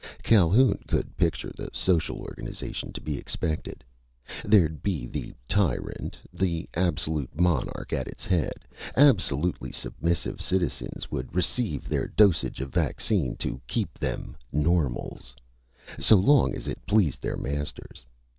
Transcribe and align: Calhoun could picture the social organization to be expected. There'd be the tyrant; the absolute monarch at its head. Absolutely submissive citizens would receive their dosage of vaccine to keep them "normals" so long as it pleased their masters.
Calhoun 0.23 0.79
could 0.87 1.15
picture 1.15 1.51
the 1.55 1.69
social 1.73 2.17
organization 2.21 2.91
to 2.91 2.99
be 2.99 3.19
expected. 3.19 3.83
There'd 4.43 4.81
be 4.81 5.05
the 5.05 5.35
tyrant; 5.47 6.17
the 6.33 6.67
absolute 6.73 7.39
monarch 7.39 7.93
at 7.93 8.07
its 8.07 8.25
head. 8.25 8.65
Absolutely 8.97 9.71
submissive 9.71 10.41
citizens 10.41 11.11
would 11.11 11.35
receive 11.35 11.87
their 11.87 12.07
dosage 12.07 12.61
of 12.61 12.73
vaccine 12.73 13.35
to 13.45 13.61
keep 13.67 13.99
them 13.99 14.35
"normals" 14.51 15.35
so 15.99 16.15
long 16.15 16.55
as 16.55 16.67
it 16.67 16.83
pleased 16.87 17.21
their 17.21 17.37
masters. 17.37 18.03